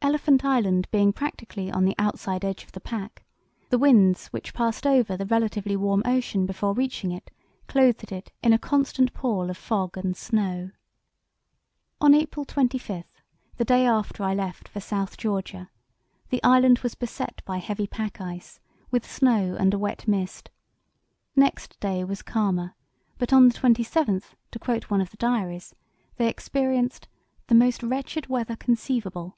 Elephant 0.00 0.44
Island 0.44 0.86
being 0.92 1.12
practically 1.12 1.72
on 1.72 1.84
the 1.84 1.96
outside 1.98 2.44
edge 2.44 2.62
of 2.62 2.72
the 2.72 2.80
pack, 2.80 3.24
the 3.70 3.78
winds 3.78 4.26
which 4.28 4.54
passed 4.54 4.86
over 4.86 5.16
the 5.16 5.26
relatively 5.26 5.74
warm 5.74 6.02
ocean 6.04 6.46
before 6.46 6.74
reaching 6.74 7.10
it 7.10 7.32
clothed 7.66 8.12
it 8.12 8.30
in 8.40 8.52
a 8.52 8.58
"constant 8.58 9.12
pall 9.12 9.50
of 9.50 9.56
fog 9.56 9.96
and 9.96 10.16
snow." 10.16 10.70
On 12.00 12.14
April 12.14 12.44
25, 12.44 13.04
the 13.56 13.64
day 13.64 13.84
after 13.84 14.22
I 14.22 14.32
left 14.34 14.68
for 14.68 14.78
South 14.78 15.16
Georgia, 15.16 15.70
the 16.28 16.42
island 16.44 16.80
was 16.80 16.94
beset 16.94 17.42
by 17.44 17.56
heavy 17.56 17.88
pack 17.88 18.20
ice, 18.20 18.60
with 18.92 19.10
snow 19.10 19.56
and 19.58 19.74
a 19.74 19.78
wet 19.78 20.06
mist. 20.06 20.50
Next 21.34 21.80
day 21.80 22.04
was 22.04 22.22
calmer, 22.22 22.76
but 23.18 23.32
on 23.32 23.48
the 23.48 23.58
27th, 23.58 24.34
to 24.52 24.58
quote 24.60 24.84
one 24.84 25.00
of 25.00 25.10
the 25.10 25.16
diaries, 25.16 25.74
they 26.16 26.28
experienced 26.28 27.08
"the 27.48 27.56
most 27.56 27.82
wretched 27.82 28.28
weather 28.28 28.54
conceivable. 28.54 29.36